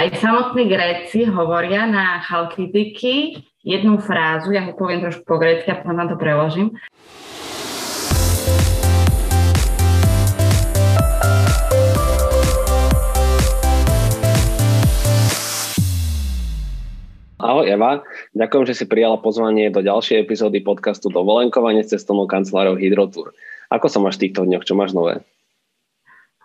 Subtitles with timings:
[0.00, 5.76] Aj samotní Gréci hovoria na chalkidiky jednu frázu, ja ho poviem trošku po grécky a
[5.76, 6.72] potom vám to preložím.
[17.36, 18.00] Ahoj Eva,
[18.32, 23.36] ďakujem, že si prijala pozvanie do ďalšej epizódy podcastu Dovolenkovanie s cestovnou kanceláriou Hydrotour.
[23.68, 25.20] Ako sa máš v týchto dňoch, čo máš nové?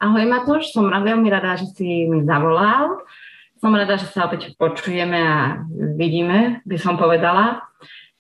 [0.04, 3.00] Ahoj Matúš, som veľmi rada, že si mi zavolal.
[3.60, 5.64] Som rada, že sa opäť počujeme a
[5.96, 7.64] vidíme, by som povedala.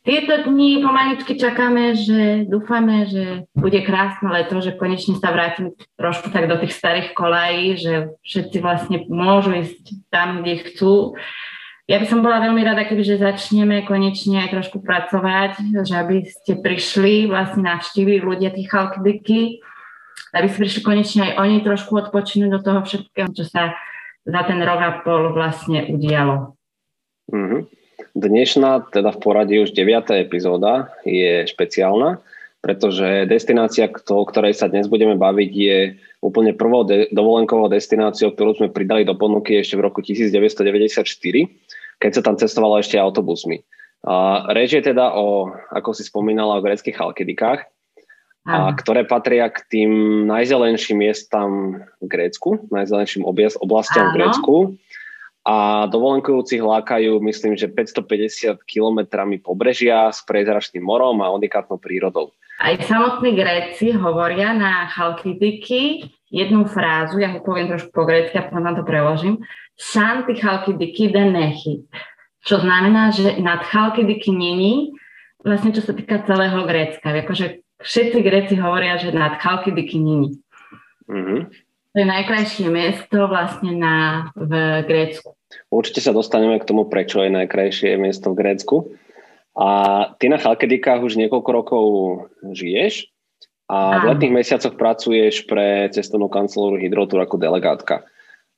[0.05, 6.29] Tieto dni pomaličky čakáme, že dúfame, že bude krásne leto, že konečne sa vrátim trošku
[6.29, 11.17] tak do tých starých kolají, že všetci vlastne môžu ísť tam, kde chcú.
[11.89, 16.21] Ja by som bola veľmi rada, keby že začneme konečne aj trošku pracovať, že aby
[16.29, 19.65] ste prišli, vlastne navštívili ľudia tých chalkdiky,
[20.37, 23.73] aby si prišli konečne aj oni trošku odpočinúť do toho všetkého, čo sa
[24.25, 26.57] za ten rok a pol vlastne udialo.
[27.29, 27.61] Mm-hmm.
[28.15, 30.07] Dnešná, teda v poradí už 9.
[30.23, 32.19] epizóda je špeciálna,
[32.65, 35.77] pretože destinácia, o ktorej sa dnes budeme baviť, je
[36.25, 41.05] úplne prvou de- dovolenkovou destináciou, ktorú sme pridali do ponuky ešte v roku 1994,
[42.01, 43.61] keď sa tam cestovalo ešte autobusmi.
[44.05, 47.67] A reč je teda o, ako si spomínala, o greckých chalkidikách,
[48.45, 49.91] a ktoré patria k tým
[50.29, 53.25] najzelenším miestam v Grécku, najzelenším
[53.57, 54.55] oblastiam v Grécku.
[55.45, 62.33] A dovolenkujúcich lákajú, myslím, že 550 kilometrami pobrežia s prezračným morom a unikátnou prírodou.
[62.61, 68.45] Aj samotní Gréci hovoria na chalkidiky jednu frázu, ja ho poviem trošku po grécky a
[68.45, 69.35] potom vám to preložím.
[69.77, 71.85] Šanty chalkidiky denechi.
[72.45, 74.93] Čo znamená, že nad chalkidiky není,
[75.41, 77.09] vlastne čo sa týka celého Grécka.
[77.09, 80.39] Akože všetci Gréci hovoria, že nad Chalkidiky není.
[81.09, 81.39] Mm-hmm.
[81.95, 83.95] To je najkrajšie miesto vlastne na,
[84.35, 85.31] v Grécku.
[85.71, 88.91] Určite sa dostaneme k tomu, prečo je najkrajšie miesto v Grécku.
[89.55, 89.67] A
[90.19, 91.85] ty na Chalkidikách už niekoľko rokov
[92.43, 93.07] žiješ
[93.71, 98.03] a v letných mesiacoch pracuješ pre cestovnú kancelóru Hydrotour ako delegátka.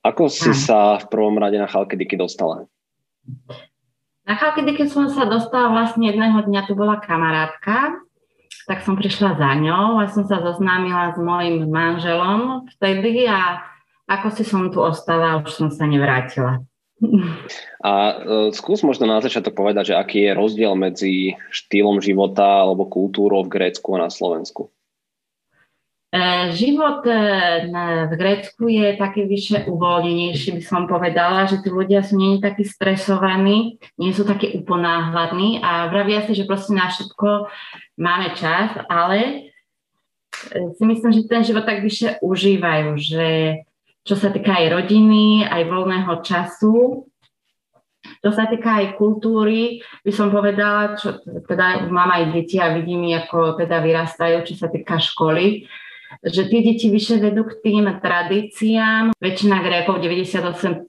[0.01, 0.57] Ako si Áno.
[0.57, 2.65] sa v prvom rade na Chalkidiky dostala?
[4.25, 8.01] Na Chalkidiky som sa dostala vlastne jedného dňa, tu bola kamarátka,
[8.67, 13.63] tak som prišla za ňou a som sa zoznámila s mojim manželom vtedy a
[14.07, 16.63] ako si som tu ostala, už som sa nevrátila.
[17.77, 22.89] A uh, skús možno na začiatok povedať, že aký je rozdiel medzi štýlom života alebo
[22.89, 24.73] kultúrou v Grécku a na Slovensku?
[26.17, 27.13] E, život e,
[28.09, 32.65] v Grécku je taký vyššie uvoľnenejší, by som povedala, že tí ľudia sú nie takí
[32.65, 37.53] stresovaní, nie sú takí uponáhľadní a vravia si, že proste na všetko
[38.01, 39.19] máme čas, ale
[40.49, 43.27] e, si myslím, že ten život tak vyššie užívajú, že
[44.01, 47.05] čo sa týka aj rodiny, aj voľného času,
[48.25, 53.05] čo sa týka aj kultúry, by som povedala, čo, teda mám aj deti a vidím,
[53.13, 55.67] ako teda vyrastajú, čo sa týka školy,
[56.23, 59.13] že tie deti vyššie vedú k tým tradíciám.
[59.19, 60.87] Väčšina Grékov, 98%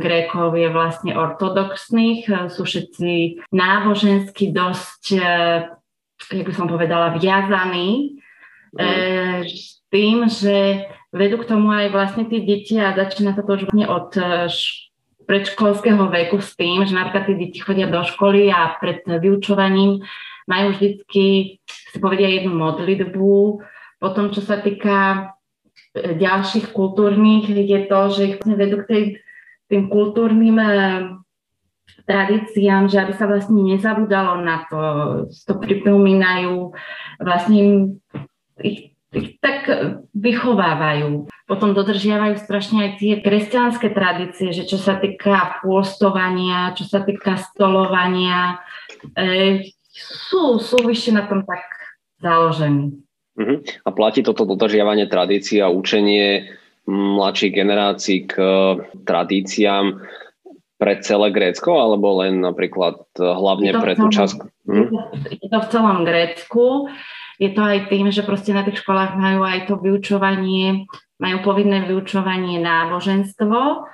[0.00, 5.04] Grékov je vlastne ortodoxných, sú všetci nábožensky dosť,
[6.32, 8.18] jak by som povedala, viazaní
[8.74, 8.80] mm.
[8.80, 8.88] e,
[9.92, 13.86] tým, že vedú k tomu aj vlastne tie deti a začína sa to už vlastne
[13.86, 14.24] od e,
[15.26, 20.02] predškolského veku s tým, že napríklad tie deti chodia do školy a pred vyučovaním
[20.46, 23.34] majú vždycky, si povedia jednu modlitbu,
[23.96, 25.32] potom, čo sa týka
[25.96, 29.02] e, ďalších kultúrnych, je to, že ich vlastne vedú k tej,
[29.72, 30.68] tým kultúrnym e,
[32.06, 34.78] tradíciám, že aby sa vlastne nezabudalo na to,
[35.32, 36.76] to pripomínajú,
[37.18, 37.58] vlastne
[38.60, 39.66] ich, ich tak
[40.12, 41.26] vychovávajú.
[41.46, 47.38] Potom dodržiavajú strašne aj tie kresťanské tradície, že čo sa týka pôstovania, čo sa týka
[47.38, 48.60] stolovania,
[49.14, 51.64] e, sú, sú vyššie na tom tak
[52.20, 53.05] založení.
[53.36, 53.60] Uh-huh.
[53.84, 56.48] A platí toto dodržiavanie tradícií a učenie
[56.88, 58.34] mladších generácií k
[59.04, 60.00] tradíciám
[60.76, 64.36] pre celé Grécko, alebo len napríklad e, hlavne pre tú časť?
[64.68, 64.88] Hm?
[65.40, 66.92] Je to v celom Grécku.
[67.36, 70.88] Je to aj tým, že proste na tých školách majú aj to vyučovanie,
[71.20, 73.88] majú povinné vyučovanie náboženstvo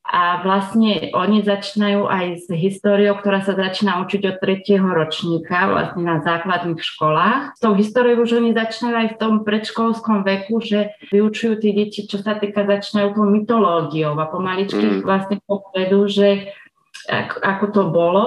[0.00, 6.02] a vlastne oni začínajú aj s históriou, ktorá sa začína učiť od tretieho ročníka vlastne
[6.02, 7.54] na základných školách.
[7.54, 12.08] S tou históriou už oni začínajú aj v tom predškolskom veku, že vyučujú tie deti,
[12.08, 15.06] čo sa týka, začínajú tou mytológiou a pomaličky mm.
[15.06, 16.58] vlastne povedú, že
[17.06, 18.24] ako, ako to bolo.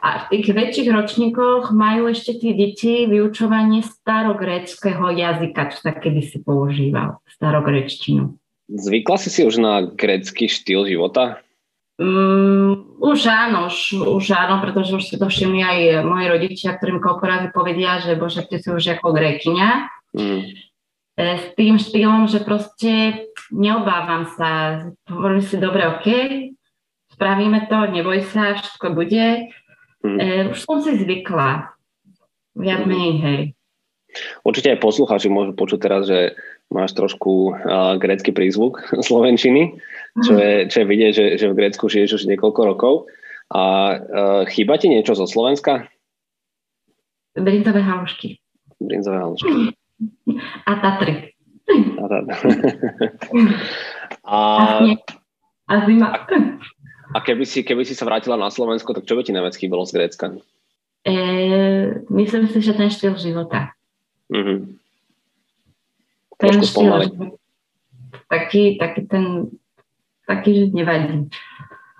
[0.00, 6.40] A v tých väčších ročníkoch majú ešte tie deti vyučovanie starogréckého jazyka, čo sa kedysi
[6.40, 8.39] používal, starogréčtinu.
[8.70, 11.42] Zvykla si si už na grécky štýl života?
[12.00, 17.02] Um, už áno, už, už áno, pretože už si to všimli aj moji rodičia, ktorým
[17.02, 19.70] koľko razy povedia, že bože, ty si už ako grekyňa.
[20.16, 20.42] Mm.
[21.20, 24.48] E, s tým štýlom, že proste neobávam sa.
[25.12, 26.06] Hovorím si, dobre, OK,
[27.12, 29.52] spravíme to, neboj sa, všetko bude.
[30.00, 30.16] Mm.
[30.16, 30.26] E,
[30.56, 31.76] už som si zvykla.
[32.56, 32.88] Viac mm.
[32.88, 33.40] menej, hej.
[34.42, 36.34] Určite aj poslucháči môžu počuť teraz, že
[36.70, 39.78] máš trošku uh, grécky prízvuk slovenčiny,
[40.22, 42.94] čo je, čo je vidieť, že, že v Grécku žiješ už niekoľko rokov.
[43.50, 45.90] A uh, chýba ti niečo zo Slovenska?
[47.34, 48.38] Brinzové halušky.
[48.78, 49.74] Brinzové halušky.
[50.70, 51.34] A Tatry.
[52.00, 52.50] A, Tatry.
[54.24, 54.38] a,
[55.68, 56.06] a zima.
[56.08, 56.16] A,
[57.14, 59.84] a keby, si, keby si sa vrátila na Slovensko, tak čo by ti najviac chýbalo
[59.84, 60.26] z Grécka?
[61.04, 61.14] E,
[62.10, 63.76] myslím si, že ten štýl života.
[64.32, 64.79] Mm-hmm.
[66.40, 67.36] Ten štýl života.
[68.30, 69.24] Taký, taký ten,
[70.24, 71.28] taký, že nevadí.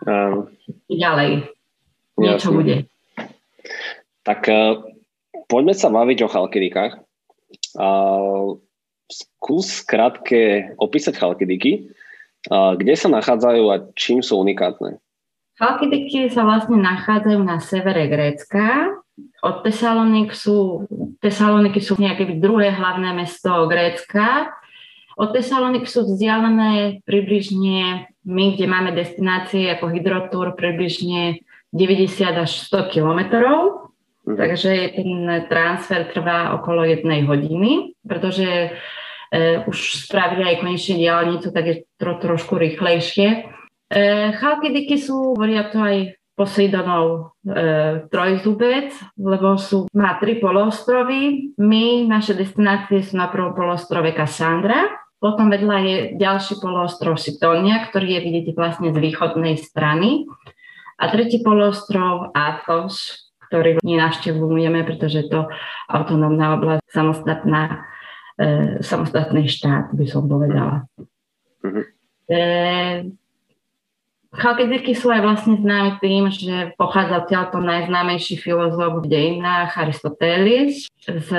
[0.07, 0.49] Um,
[0.89, 1.51] Ďalej.
[2.17, 2.57] Niečo jasne.
[2.57, 2.77] bude.
[4.25, 4.81] Tak uh,
[5.51, 6.93] poďme sa baviť o chalkidikách.
[7.77, 8.57] Uh,
[9.11, 11.91] skús krátke opísať chalkidiky.
[12.49, 14.97] Uh, kde sa nachádzajú a čím sú unikátne?
[15.61, 18.97] Chalkidiky sa vlastne nachádzajú na severe Grécka.
[19.41, 20.85] Od Tesalonik sú,
[21.25, 24.53] Tesaloniky sú nejaké druhé hlavné mesto Grécka.
[25.17, 31.41] Od Tesalonik sú vzdialené približne, my, kde máme destinácie ako hydrotúr, približne
[31.73, 33.91] 90 až 100 kilometrov.
[34.29, 34.37] Mhm.
[34.37, 35.11] Takže ten
[35.49, 38.77] transfer trvá okolo jednej hodiny, pretože
[39.33, 43.29] e, už spravili aj konečne diálnicu, tak je to trošku rýchlejšie.
[43.89, 43.97] E,
[44.37, 51.53] Chalkidiky sú, hovoria to aj Poseidonov e, trojzubec, lebo sú, má tri poloostrovy.
[51.61, 54.89] My, naše destinácie sú na prvom poloostrove Cassandra,
[55.21, 60.25] potom vedľa je ďalší poloostrov Sitonia, ktorý je vidieť vlastne z východnej strany.
[60.97, 65.41] A tretí poloostrov Athos, ktorý nenavštevujeme, pretože je to
[65.93, 67.85] autonómna oblasť, samostatná,
[68.41, 70.89] e, samostatný štát, by som povedala.
[71.61, 71.85] Mm-hmm.
[72.33, 72.41] E,
[74.31, 81.31] Chalkidiky sú aj vlastne známi tým, že pochádza odtiaľto najznámejší filozof v dejinách Aristoteles z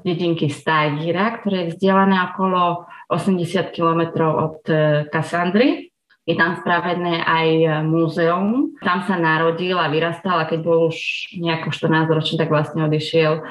[0.00, 4.64] dedinky Stagira, ktoré je vzdialené okolo 80 km od
[5.12, 5.92] Kassandry.
[6.24, 7.48] Je tam spravené aj
[7.84, 8.72] múzeum.
[8.80, 10.96] Tam sa narodil a vyrastal a keď bol už
[11.36, 13.44] nejako 14 ročný, tak vlastne odišiel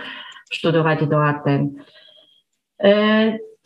[0.49, 1.61] študovať do Aten.
[2.81, 2.93] E,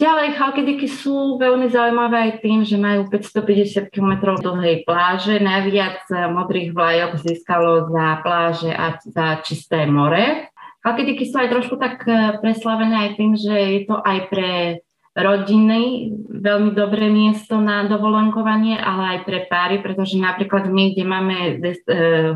[0.02, 5.38] Ďalej, Chalkidiky sú veľmi zaujímavé aj tým, že majú 550 km dlhej pláže.
[5.38, 10.50] Najviac modrých vlajok získalo za pláže a za čisté more.
[10.82, 14.82] Chalkidiky sú aj trošku tak e, preslavené aj tým, že je to aj pre
[15.14, 21.38] rodiny veľmi dobré miesto na dovolenkovanie, ale aj pre páry, pretože napríklad my, kde máme
[21.38, 21.78] e,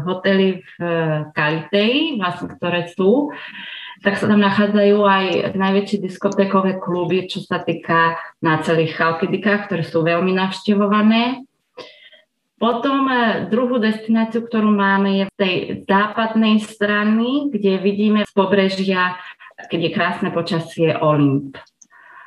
[0.05, 0.71] hotely v
[1.33, 3.33] Kalitei, vlastne, ktoré sú,
[4.03, 5.25] tak sa tam nachádzajú aj
[5.55, 11.45] najväčšie diskotékové kluby, čo sa týka na celých Chalkidikách, ktoré sú veľmi navštevované.
[12.55, 19.19] Potom e, druhú destináciu, ktorú máme, je v tej západnej strany, kde vidíme z pobrežia,
[19.67, 21.59] keď je krásne počasie, Olymp.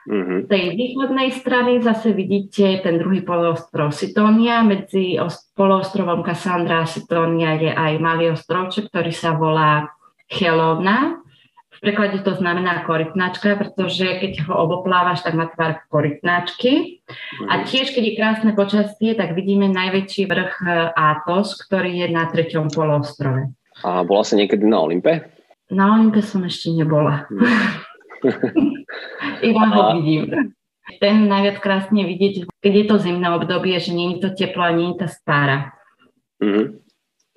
[0.08, 4.64] Z tej východnej strany zase vidíte ten druhý poloostrov Sitónia.
[4.64, 5.20] Medzi
[5.52, 9.92] poloostrovom Cassandra a Sitónia je aj malý ostrovček, ktorý sa volá
[10.32, 11.27] Chelona.
[11.78, 16.98] V preklade to znamená korytnačka, pretože keď ho oboplávaš, tak má tvar korytnačky.
[17.46, 17.64] A mhm.
[17.70, 22.74] tiež, keď je krásne počasie, tak vidíme najväčší vrch e, Atos, ktorý je na treťom
[22.74, 23.54] polostrove.
[23.86, 25.22] A bola si niekedy na Olympe?
[25.70, 27.30] Na Olympe som ešte nebola.
[27.30, 27.46] Mhm.
[29.48, 30.52] Iba ho vidím.
[30.98, 34.74] Ten najviac krásne vidieť, keď je to zimné obdobie, že nie je to teplo a
[34.74, 35.76] nie je to spára.
[36.40, 36.66] Mm-hmm.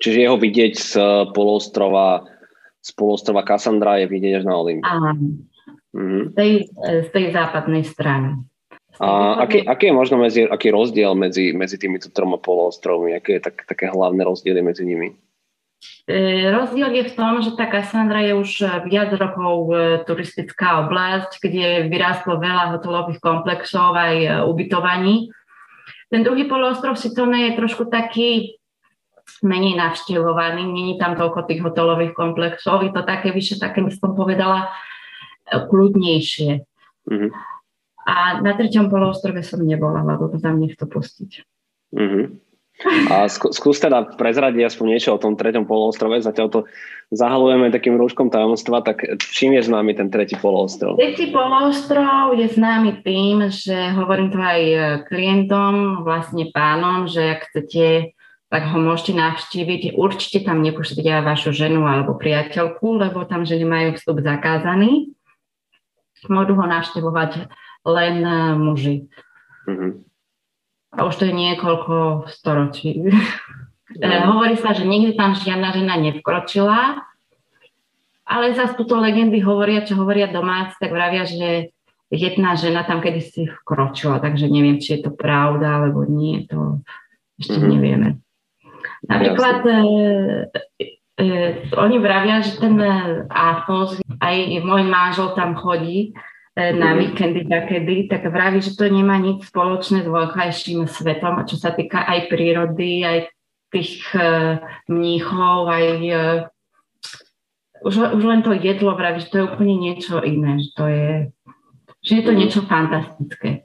[0.02, 0.92] Čiže jeho vidieť z
[1.36, 2.41] poloostrova z
[2.90, 4.82] polostrova Cassandra je vidieť až na Olymp.
[4.82, 5.38] Áno.
[5.94, 6.24] Mm-hmm.
[6.26, 6.52] Z, tej,
[7.06, 8.42] z tej západnej strany.
[9.00, 13.16] A aký, aký je možno medzi, aký rozdiel medzi, medzi týmito troma poloostrovmi?
[13.16, 15.16] Aké je tak, také hlavné rozdiely medzi nimi?
[16.06, 18.50] E, rozdiel je v tom, že tá Cassandra je už
[18.86, 19.74] viac rokov e,
[20.06, 25.32] turistická oblasť, kde vyrástlo veľa hotelových komplexov aj e, ubytovaní.
[26.12, 28.60] Ten druhý poloostrov Sitone je trošku taký
[29.42, 34.14] menej navštevovaný, není tam toľko tých hotelových komplexov, je to také vyššie, také by som
[34.14, 34.70] povedala,
[35.50, 36.50] e, kľudnejšie.
[37.10, 37.30] Mm-hmm.
[38.02, 41.46] A na treťom poloostrove som nebola, lebo to tam nechto pustiť.
[41.94, 42.26] Mm-hmm.
[42.82, 46.60] A skús teda prezradiť aspoň niečo o tom treťom poloostrove, zatiaľ to
[47.14, 50.98] zahalujeme takým rúškom tajomstva, tak čím je známy ten tretí poloostrov?
[50.98, 54.62] Tretí poloostrov je známy tým, že hovorím to aj
[55.06, 58.16] klientom, vlastne pánom, že ak chcete
[58.52, 59.96] tak ho môžete navštíviť.
[59.96, 65.08] Určite tam nepúšťate aj vašu ženu alebo priateľku, lebo tam ženy majú vstup zakázaný.
[66.28, 67.48] Môžu ho navštevovať
[67.88, 68.96] len e, muži.
[69.64, 69.92] Mm-hmm.
[70.92, 73.00] A už to je niekoľko storočí.
[73.92, 74.36] No.
[74.36, 77.00] Hovorí sa, že nikdy tam žiadna žena nevkročila,
[78.24, 81.72] ale zase túto legendy hovoria, čo hovoria domáci, tak vravia, že
[82.08, 86.80] jedna žena tam kedysi vkročila, takže neviem, či je to pravda, alebo nie, to
[87.36, 87.72] ešte mm-hmm.
[87.72, 88.21] nevieme.
[89.02, 89.74] Napríklad e,
[91.18, 91.26] e,
[91.74, 92.78] oni vravia, že ten
[93.30, 96.14] Athos, aj môj manžel tam chodí
[96.54, 97.00] e, na mm-hmm.
[97.02, 102.06] víkendy takedy, tak vraví, že to nemá nič spoločné s vonkajším svetom, čo sa týka
[102.06, 103.18] aj prírody, aj
[103.74, 106.22] tých e, mníchov, aj e,
[107.82, 111.10] už, už len to jedlo vraví, že to je úplne niečo iné, že to je
[112.02, 112.38] že je to mhm.
[112.38, 113.62] niečo fantastické.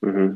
[0.00, 0.28] Mm-hmm.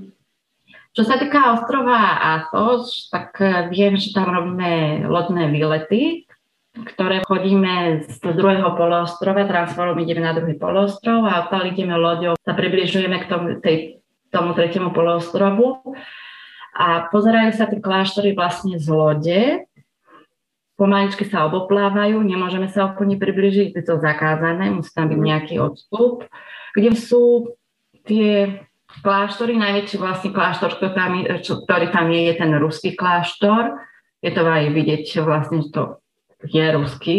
[0.92, 6.28] Čo sa týka ostrova Athos, tak eh, viem, že tam robíme lodné výlety,
[6.72, 12.56] ktoré chodíme z druhého poloostrova, transforom ideme na druhý poloostrov a odtiaľ ideme loďou, sa
[12.56, 14.00] približujeme k tomu, tej,
[14.32, 15.84] tomu tretiemu poloostrovu
[16.72, 19.40] a pozerajú sa tie kláštory vlastne z lode,
[20.80, 26.24] pomaličky sa oboplávajú, nemôžeme sa úplne približiť, je to zakázané, musí tam byť nejaký odstup
[26.72, 27.54] kde sú
[28.08, 28.64] tie
[29.00, 33.80] kláštory, najväčší vlastne kláštor, ktorý tam, čo, ktorý tam je, je ten ruský kláštor.
[34.20, 35.82] Je to aj vidieť vlastne, že to
[36.46, 37.18] je ruský,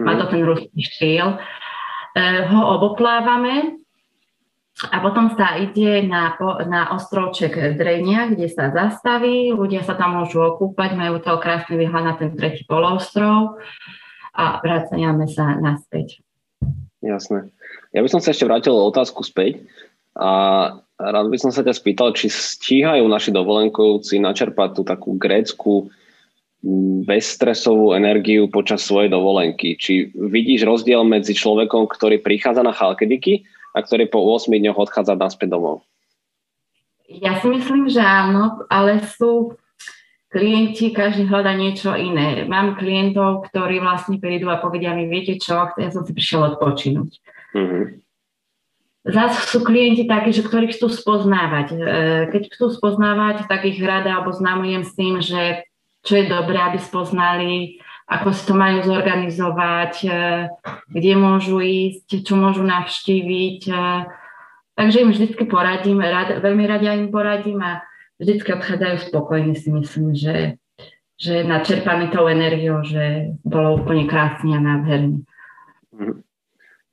[0.00, 0.32] má to mhm.
[0.32, 1.28] ten ruský štýl.
[1.34, 1.38] E,
[2.48, 3.80] ho oboplávame
[4.78, 6.38] a potom sa ide na,
[6.70, 12.04] na ostrovček Drenia, kde sa zastaví, ľudia sa tam môžu okúpať, majú to krásny výhľad
[12.06, 13.58] na ten tretí poloostrov
[14.30, 16.22] a vracajame sa naspäť.
[17.02, 17.50] Jasné.
[17.90, 19.66] Ja by som sa ešte vrátil otázku späť
[20.14, 25.88] a rád by som sa ťa spýtal, či stíhajú naši dovolenkovci načerpať tú takú grécku
[27.06, 29.78] bezstresovú energiu počas svojej dovolenky.
[29.78, 35.14] Či vidíš rozdiel medzi človekom, ktorý prichádza na Chalkidiky a ktorý po 8 dňoch odchádza
[35.14, 35.86] naspäť domov?
[37.06, 39.54] Ja si myslím, že áno, ale sú
[40.28, 42.44] klienti, každý hľadá niečo iné.
[42.44, 47.10] Mám klientov, ktorí vlastne prídu a povedia mi, viete čo, ja som si prišiel odpočinúť.
[47.56, 47.82] Mm-hmm.
[49.08, 51.66] Zase sú klienti takí, že ktorí chcú spoznávať.
[51.72, 51.76] E,
[52.28, 55.64] keď chcú spoznávať, tak ich rada oboznamujem s tým, že
[56.04, 60.10] čo je dobré, aby spoznali, ako si to majú zorganizovať, e,
[60.92, 63.60] kde môžu ísť, čo môžu navštíviť.
[63.72, 63.74] E,
[64.76, 67.80] takže im vždy poradím, rad, veľmi rada im poradím a
[68.20, 70.60] vždycky odchádzajú spokojní, si myslím, že,
[71.16, 75.24] že načerpaný tou energiou, že bolo úplne krásne a nádherný.
[75.96, 76.20] Mm.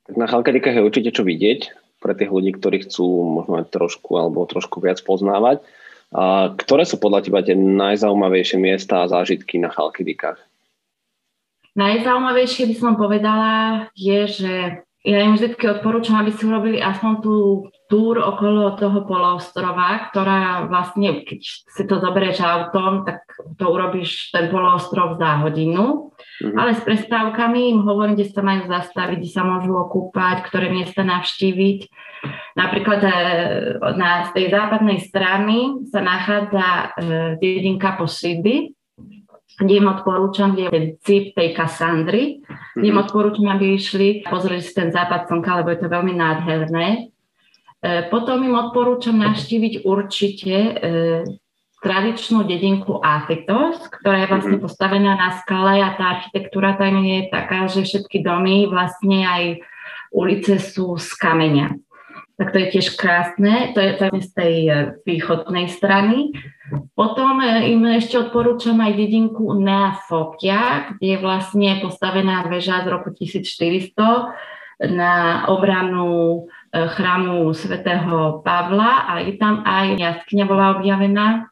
[0.06, 4.14] Tak na Chalkadikách je určite čo vidieť pre tých ľudí, ktorí chcú možno aj trošku
[4.14, 5.66] alebo trošku viac poznávať.
[6.14, 10.38] A ktoré sú podľa teba tie najzaujímavejšie miesta a zážitky na Chalkidikách?
[11.74, 14.54] Najzaujímavejšie by som povedala je, že
[15.06, 17.34] ja im vždy odporúčam, aby si urobili aspoň tú
[17.86, 23.22] túr okolo toho poloostrova, ktorá vlastne, keď si to zoberieš autom, tak
[23.54, 26.10] to urobíš ten poloostrov za hodinu.
[26.42, 26.58] Mm-hmm.
[26.58, 31.06] Ale s prestávkami im hovorím, kde sa majú zastaviť, kde sa môžu okúpať, ktoré miesta
[31.06, 31.80] navštíviť.
[32.58, 33.10] Napríklad e,
[33.94, 36.86] na tej západnej strany sa nachádza e,
[37.38, 38.75] dedinka Posidy,
[39.64, 42.44] im odporúčam, je cip tej Kassandry,
[42.76, 46.88] kde im odporúčam, aby išli pozrieť si ten západ slnka, lebo je to veľmi nádherné.
[47.80, 50.70] E, potom im odporúčam navštíviť určite e,
[51.80, 54.64] tradičnú dedinku Athetos, ktorá je vlastne mhm.
[54.64, 59.44] postavená na skale a tá architektúra tam je taká, že všetky domy, vlastne aj
[60.12, 61.85] ulice sú z kameňa
[62.36, 64.72] tak to je tiež krásne, to je tam z tej e,
[65.08, 66.36] východnej strany.
[66.92, 73.08] Potom e, im ešte odporúčam aj dedinku Neafopia, kde je vlastne postavená väža z roku
[73.16, 74.36] 1400
[74.92, 76.44] na obranu
[76.76, 81.48] e, chrámu svätého Pavla a je tam aj jaskyňa bola objavená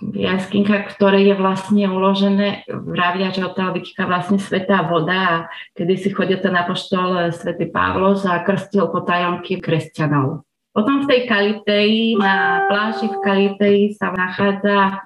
[0.00, 5.34] jaskinka, ktoré je vlastne uložené, vravia, že odtiaľ vytýka vlastne svetá voda a
[5.76, 10.44] kedy si chodil ten apoštol eh, svätý Pavlos a krstil potajomky kresťanov.
[10.70, 15.02] Potom v tej Kaliteji, na pláži v Kaliteji sa nachádza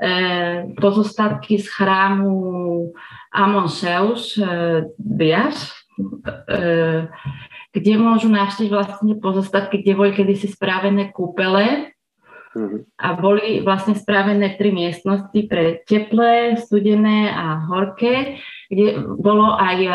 [0.00, 2.32] e, pozostatky z chrámu
[3.28, 5.44] Amon Seus e, e,
[7.68, 11.92] kde môžu navštíviť vlastne pozostatky, kde boli kedysi správené kúpele.
[12.98, 18.40] A boli vlastne spravené tri miestnosti pre teplé, studené a horké,
[18.72, 19.90] kde bolo aj e,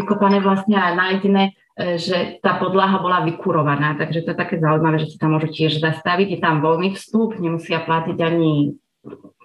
[0.00, 4.00] vykopané vlastne a nájdené, e, že tá podlaha bola vykurovaná.
[4.00, 6.36] Takže to je také zaujímavé, že si tam môžu tiež zastaviť.
[6.36, 8.80] Je tam voľný vstup, nemusia platiť ani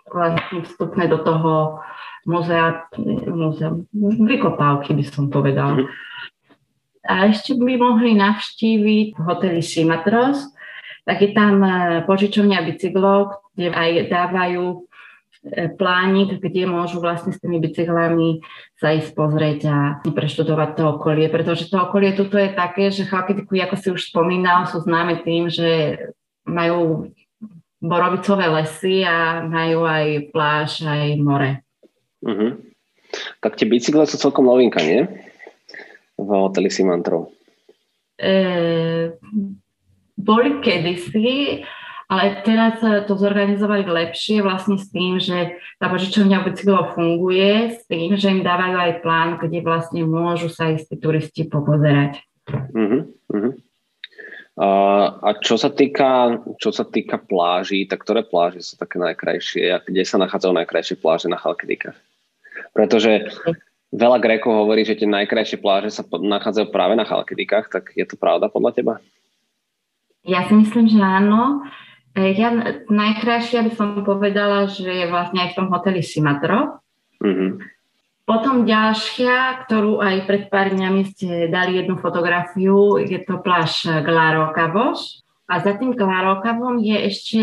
[0.08, 1.84] vlastne vstupné do toho
[2.24, 2.88] muzea,
[3.28, 3.76] muzea
[4.24, 5.76] vykopávky by som povedal.
[5.76, 6.04] Mm-hmm.
[7.06, 10.55] A ešte by mohli navštíviť hotely Simatros,
[11.06, 11.70] tak je tam e,
[12.10, 14.78] požičovňa bicyklov, kde aj dávajú e,
[15.78, 18.42] plánik, kde môžu vlastne s tými bicyklami
[18.82, 23.54] sa ísť pozrieť a preštudovať to okolie, pretože to okolie tuto je také, že Chalkidiku,
[23.54, 26.02] ako si už spomínal, sú známe tým, že
[26.50, 27.14] majú
[27.86, 31.62] borovicové lesy a majú aj pláž, aj more.
[32.26, 32.58] Uh-huh.
[33.46, 35.06] Tak tie bicykle sú celkom novinka, nie?
[36.18, 37.30] V hoteli Simantrov.
[38.18, 39.14] E,
[40.16, 41.64] boli kedysi,
[42.06, 48.14] ale teraz to zorganizovali lepšie vlastne s tým, že tá požičovňa bicyklov funguje, s tým,
[48.14, 52.22] že im dávajú aj plán, kde vlastne môžu sa istí turisti popozerať.
[52.46, 53.54] Uh-huh, uh-huh.
[54.56, 54.70] A,
[55.20, 59.84] a čo sa týka, čo sa týka pláží, tak ktoré pláže sú také najkrajšie a
[59.84, 61.98] kde sa nachádzajú najkrajšie pláže na Chalkidikách?
[62.72, 63.34] Pretože
[63.92, 68.16] veľa Grékov hovorí, že tie najkrajšie pláže sa nachádzajú práve na Chalkidikách, tak je to
[68.16, 68.94] pravda podľa teba?
[70.26, 71.62] Ja si myslím, že áno.
[72.18, 72.50] E, ja
[72.90, 76.82] najkrajšia by som povedala, že je vlastne aj v tom hoteli Simatro.
[77.22, 77.50] Mm-hmm.
[78.26, 85.22] Potom ďalšia, ktorú aj pred pár dňami ste dali jednu fotografiu, je to pláž Glárokavoš.
[85.46, 87.42] A za tým Glárokavovom je ešte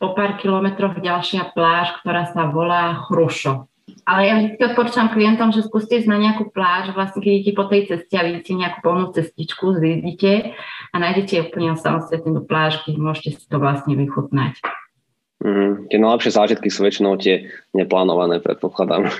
[0.00, 3.68] po pár kilometroch ďalšia pláž, ktorá sa volá Chrušo.
[4.02, 7.66] Ale ja vždy odporúčam klientom, že skúste ísť na nejakú pláž, vlastne keď idete po
[7.70, 10.54] tej ceste a vidíte nejakú polnú cestičku, zvidíte
[10.90, 14.58] a nájdete úplne samostatnú pláž, keď môžete si to vlastne vychutnať.
[15.42, 19.10] Mm, tie najlepšie zážitky sú väčšinou tie neplánované, predpokladám.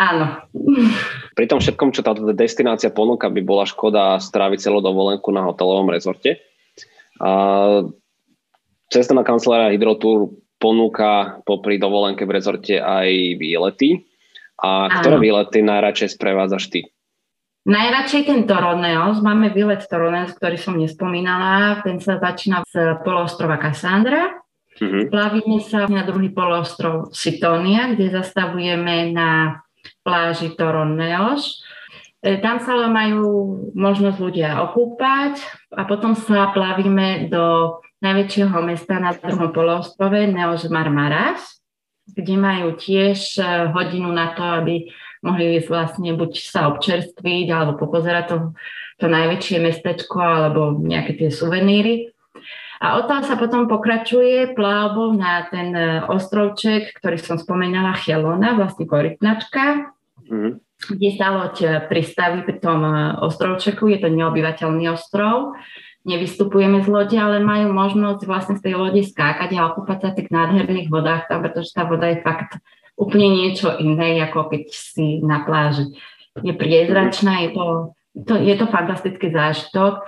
[0.00, 0.26] Áno.
[1.36, 5.92] Pri tom všetkom, čo táto destinácia ponúka, by bola škoda stráviť celú dovolenku na hotelovom
[5.92, 6.40] rezorte.
[7.20, 7.30] A
[8.88, 13.08] cestovná kancelária Hydrotour ponúka popri dovolenke v rezorte aj
[13.40, 14.04] výlety.
[14.60, 15.24] A ktoré Áno.
[15.24, 16.80] výlety najradšej sprevádzaš ty?
[17.64, 19.24] Najradšej ten Toroneos.
[19.24, 21.80] Máme výlet Toroneos, ktorý som nespomínala.
[21.80, 24.36] Ten sa začína z poloostrova Cassandra.
[24.80, 25.08] Uh-huh.
[25.08, 29.60] Plavíme sa na druhý poloostrov Sitonia, kde zastavujeme na
[30.04, 31.60] pláži Toroneos.
[32.20, 35.40] E, tam sa majú možnosť ľudia okúpať
[35.72, 41.60] a potom sa plavíme do najväčšieho mesta na druhom poloostrove Neos Marmaras,
[42.08, 44.88] kde majú tiež e, hodinu na to, aby
[45.20, 48.36] mohli vlastne buď sa občerstviť alebo popozerať to,
[48.98, 52.10] to najväčšie mestečko alebo nejaké tie suveníry.
[52.80, 58.88] A odtiaľ sa potom pokračuje plavbou na ten e, ostrovček, ktorý som spomenala, Chelona, vlastne
[58.88, 59.92] korytnačka,
[60.24, 60.52] mm-hmm.
[60.96, 62.80] kde sa loď e, pristaví pri tom
[63.20, 65.52] ostrovčeku, je to neobyvateľný ostrov
[66.04, 70.16] nevystupujeme z lode, ale majú možnosť vlastne z tej lode skákať a okúpať sa v
[70.22, 72.56] tých nádherných vodách tam, pretože tá voda je fakt
[72.96, 75.92] úplne niečo iné, ako keď si na pláži.
[76.40, 77.66] Je priezračná, je to,
[78.28, 80.04] to, je to fantastický zážitok.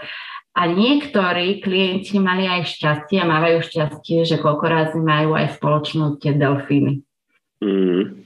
[0.53, 6.21] A niektorí klienti mali aj šťastie a mávajú šťastie, že koľko razy majú aj spoločnú
[6.21, 7.01] tie delfíny.
[7.65, 8.22] Mm.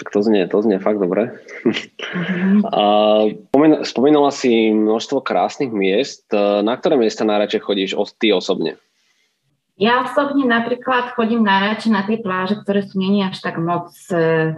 [0.00, 1.44] Tak to znie, to znie fakt dobre.
[1.60, 2.64] Mm-hmm.
[2.72, 2.82] A
[3.84, 6.24] spomínala si množstvo krásnych miest.
[6.64, 8.80] Na ktoré miesta najradšej chodíš ty osobne?
[9.76, 14.56] Ja osobne napríklad chodím najradšej na tie pláže, ktoré sú není až tak moc, e,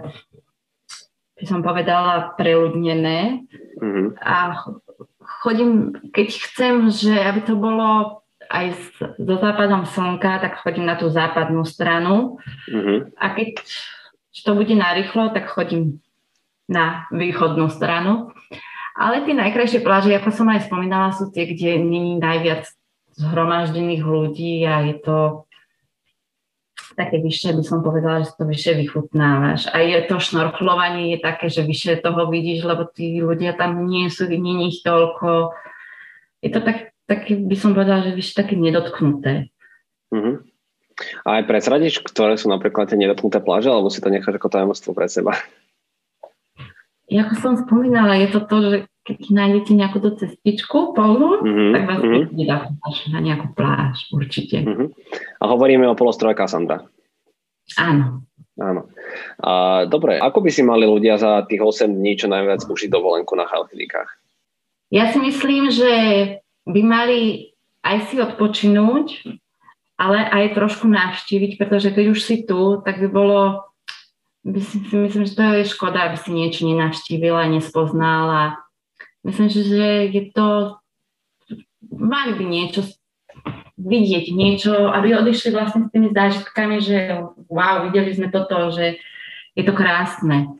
[1.39, 3.47] by som povedala, preľudnené.
[3.79, 4.19] Mm-hmm.
[4.19, 4.63] A
[5.43, 8.19] chodím, keď chcem, že aby to bolo
[8.51, 8.75] aj
[9.15, 12.39] so západom slnka, tak chodím na tú západnú stranu.
[12.67, 13.15] Mm-hmm.
[13.15, 13.63] A keď
[14.33, 16.01] že to bude narýchlo, tak chodím
[16.65, 18.33] na východnú stranu.
[18.93, 22.65] Ale tie najkrajšie pláže, ako som aj spomínala, sú tie, kde není najviac
[23.13, 25.17] zhromaždených ľudí a je to
[26.93, 29.65] také vyššie, by som povedala, že to vyššie vychutnávaš.
[29.73, 34.09] A je to šnorchlovanie je také, že vyššie toho vidíš, lebo tí ľudia tam nie
[34.13, 35.57] sú, nie ich toľko.
[36.45, 39.49] Je to tak, také, by som povedala, že vyššie také nedotknuté.
[40.13, 40.52] Mm-hmm.
[41.25, 44.91] A aj predsradiš, ktoré sú napríklad tie nedotknuté pláže, alebo si to necháš ako tajomstvo
[44.93, 45.33] pre seba?
[47.13, 51.83] Ako som spomínala, je to to, že keď nájdete nejakú tú cestičku polnú, mm-hmm, tak
[51.91, 53.11] vás mm-hmm.
[53.11, 54.63] na nejakú pláž, určite.
[54.63, 54.87] Mm-hmm.
[55.37, 56.87] A hovoríme o polostrove Cassandra.
[57.75, 58.23] Áno.
[58.55, 58.87] Áno.
[59.43, 63.33] A, dobre, ako by si mali ľudia za tých 8 dní čo najviac užiť dovolenku
[63.35, 64.09] na Chalkidikách?
[64.93, 65.91] Ja si myslím, že
[66.69, 67.51] by mali
[67.83, 69.35] aj si odpočinúť,
[70.03, 73.63] ale aj trošku navštíviť, pretože keď už si tu, tak by bolo,
[74.43, 78.59] by si, si myslím, že to je škoda, aby si niečo nenavštívila, nespoznala.
[79.23, 80.75] Myslím, že je to,
[81.87, 82.83] mali by niečo
[83.83, 88.99] vidieť niečo, aby odišli vlastne s tými zážitkami, že wow, videli sme toto, že
[89.57, 90.55] je to krásne.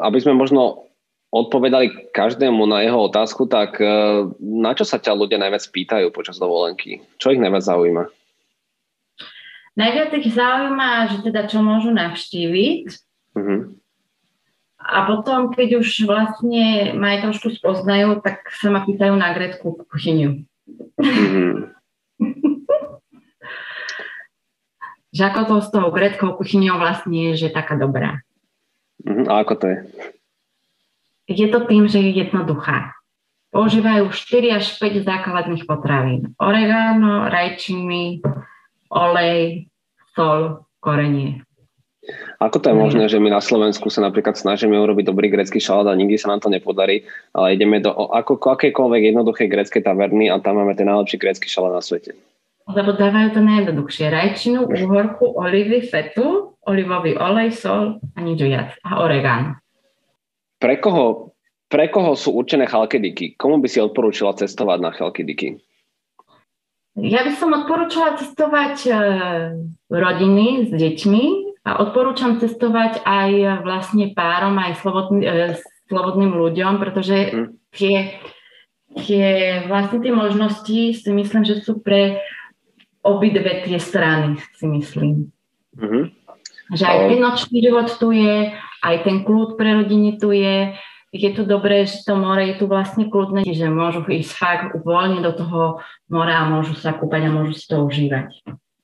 [0.00, 0.88] Aby sme možno
[1.28, 3.86] odpovedali každému na jeho otázku, tak e,
[4.40, 7.04] na čo sa ťa ľudia najviac pýtajú počas dovolenky?
[7.20, 8.04] Čo ich najviac zaujíma?
[9.78, 12.86] Najviac ich zaujíma, že teda čo môžu navštíviť.
[13.38, 13.78] Uh-huh.
[14.82, 19.78] A potom, keď už vlastne ma aj trošku spoznajú, tak sa ma pýtajú na greckú
[19.86, 20.42] kuchyňu.
[20.98, 21.70] Uh-huh.
[25.14, 28.18] že ako to s tou greckou kuchyňou vlastne je, že taká dobrá.
[29.06, 29.30] Uh-huh.
[29.30, 29.78] A ako to je?
[31.28, 32.98] Je to tým, že je jednoduchá.
[33.54, 36.34] Používajú 4 až 5 základných potravín.
[36.36, 38.20] Oregano, rajčiny,
[38.92, 39.67] olej,
[40.18, 41.46] sol, korenie.
[42.42, 45.92] Ako to je možné, že my na Slovensku sa napríklad snažíme urobiť dobrý grecký šalát
[45.92, 47.04] a nikdy sa nám to nepodarí,
[47.36, 51.78] ale ideme do ako, akékoľvek jednoduché grecké taverny a tam máme ten najlepší grecký šalát
[51.78, 52.16] na svete.
[52.68, 54.12] Lebo dávajú to najjednoduchšie.
[54.12, 58.76] Rajčinu, úhorku, olivy, fetu, olivový olej, sol a nič viac.
[58.84, 59.56] A oregán.
[60.60, 61.32] Pre koho,
[61.68, 63.36] pre koho sú určené chalkediky?
[63.36, 65.60] Komu by si odporúčila cestovať na chalkediky?
[66.98, 68.92] Ja by som odporúčala cestovať e,
[69.86, 71.24] rodiny s deťmi
[71.62, 75.54] a odporúčam cestovať aj vlastne párom, aj slobodný, e,
[75.86, 77.46] slobodným ľuďom, pretože mm.
[77.70, 77.96] tie,
[78.98, 79.28] tie
[79.70, 82.18] vlastne tie možnosti si myslím, že sú pre
[83.06, 85.30] obidve tie strany, si myslím.
[85.78, 86.04] Mm-hmm.
[86.74, 88.52] Že aj ten nočný život tu je,
[88.84, 90.74] aj ten kľud pre rodiny tu je,
[91.12, 95.24] je tu dobré, že to more je tu vlastne kľudné, že môžu ísť fakt voľne
[95.24, 95.80] do toho
[96.12, 98.28] mora a môžu sa kúpať a môžu si to užívať.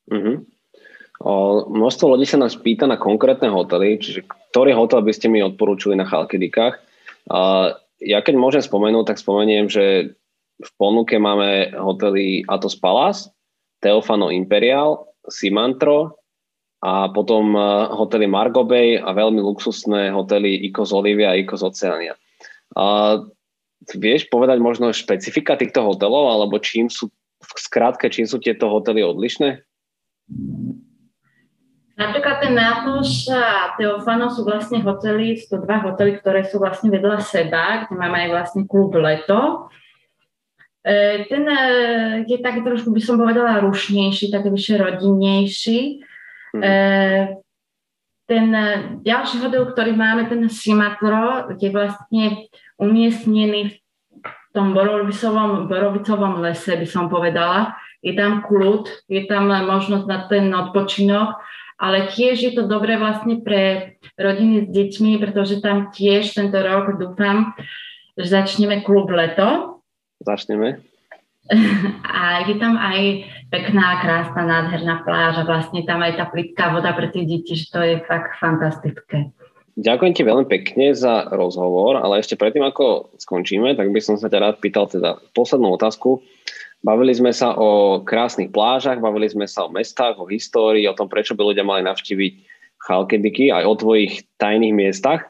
[0.08, 0.40] Uh-huh.
[1.20, 1.32] O,
[1.68, 5.96] množstvo ľudí sa nás pýta na konkrétne hotely, čiže ktorý hotel by ste mi odporúčili
[5.96, 6.80] na Chalkidikách.
[7.28, 10.16] Uh, ja keď môžem spomenúť, tak spomeniem, že
[10.60, 13.32] v ponuke máme hotely Atos Palace,
[13.84, 16.23] Teofano Imperial, Simantro,
[16.84, 17.64] a potom eh,
[17.96, 22.12] hotely Margo Bay a veľmi luxusné hotely Icos Olivia a Icos Oceania.
[22.76, 23.16] A
[23.96, 27.08] vieš povedať možno špecifika týchto hotelov, alebo čím sú,
[27.40, 29.64] v skrátke, čím sú tieto hotely odlišné?
[31.94, 36.90] Napríklad ten Nápoš a Teofano sú vlastne hotely, sú to dva hotely, ktoré sú vlastne
[36.90, 39.70] vedľa seba, kde máme aj vlastne klub Leto.
[40.82, 41.60] E, ten e,
[42.26, 45.78] je taký trošku, by som povedala, rušnejší, taký vyššie rodinnejší.
[46.54, 46.72] E,
[48.24, 48.46] ten
[49.04, 52.48] ďalší hotel, ktorý máme, ten Simatro, je vlastne
[52.80, 53.76] umiestnený
[54.24, 57.76] v tom borovicovom, borovicovom lese, by som povedala.
[58.00, 61.36] Je tam kľud, je tam možnosť na ten odpočinok,
[61.76, 66.96] ale tiež je to dobré vlastne pre rodiny s deťmi, pretože tam tiež tento rok
[66.96, 67.52] dúfam,
[68.14, 69.80] že začneme klub leto.
[70.22, 70.80] Začneme.
[72.08, 76.90] A je tam aj pekná, krásna, nádherná pláž a vlastne tam aj tá plitká voda
[76.90, 79.30] pre tie deti, že to je fakt fantastické.
[79.78, 84.30] Ďakujem ti veľmi pekne za rozhovor, ale ešte predtým, ako skončíme, tak by som sa
[84.30, 86.22] ťa rád pýtal teda poslednú otázku.
[86.82, 91.10] Bavili sme sa o krásnych plážach, bavili sme sa o mestách, o histórii, o tom,
[91.10, 92.32] prečo by ľudia mali navštíviť
[92.86, 95.26] Chalkediky, aj o tvojich tajných miestach.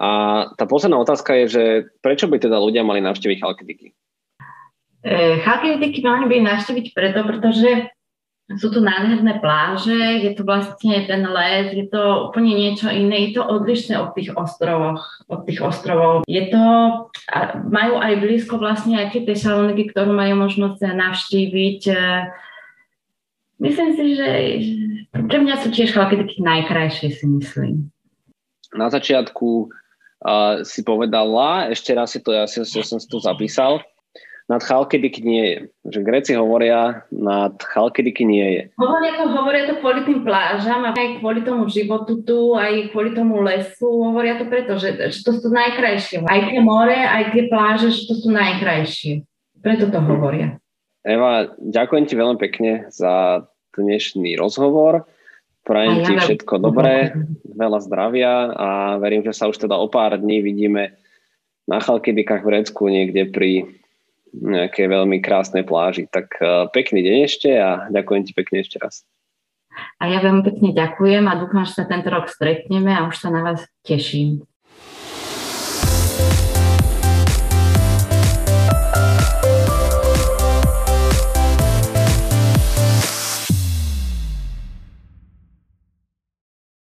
[0.00, 0.10] A
[0.56, 1.64] tá posledná otázka je, že
[2.00, 3.92] prečo by teda ľudia mali navštíviť Chalkediky?
[5.00, 7.88] E, Chalkidiki mali by navštíviť preto, pretože
[8.50, 13.38] sú tu nádherné pláže, je to vlastne ten les, je to úplne niečo iné, je
[13.38, 16.26] to odlišné od tých ostrovoch, od tých ostrovov.
[16.26, 16.64] Je to,
[17.70, 21.80] majú aj blízko vlastne aj tie Tesaloniky, ktorú majú možnosť navštíviť.
[21.94, 22.02] E,
[23.62, 24.28] myslím si, že
[25.14, 27.88] pre mňa sú tiež chalkidiky najkrajšie, si myslím.
[28.70, 33.82] Na začiatku uh, si povedala, ešte raz si to, ja, ja som si to zapísal,
[34.50, 35.58] nad Chalkidiky nie je.
[35.86, 38.62] Že Gréci hovoria, nad Chalkidiky nie je.
[38.74, 43.38] Hovoria to, hovoria to kvôli tým plážam aj kvôli tomu životu tu, aj kvôli tomu
[43.46, 43.86] lesu.
[43.86, 46.26] Hovoria to preto, že, že to sú najkrajšie.
[46.26, 49.22] Aj tie more, aj tie pláže, že to sú najkrajšie.
[49.62, 50.58] Preto to hovoria.
[51.06, 53.46] Eva, ďakujem ti veľmi pekne za
[53.78, 55.06] dnešný rozhovor.
[55.62, 57.14] Prajem ti všetko dobré,
[57.46, 60.98] veľa zdravia a verím, že sa už teda o pár dní vidíme
[61.70, 63.79] na Chalkidikách v Recku niekde pri
[64.34, 66.06] nejakej veľmi krásnej pláži.
[66.10, 69.06] Tak uh, pekný deň ešte a ďakujem ti pekne ešte raz.
[70.02, 73.30] A ja veľmi pekne ďakujem a dúfam, že sa tento rok stretneme a už sa
[73.30, 74.49] na vás teším.